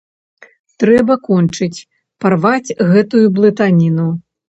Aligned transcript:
Трэба 0.83 1.17
кончыць, 1.27 1.85
парваць 2.25 2.75
гэтую 2.91 3.25
блытаніну. 3.41 4.13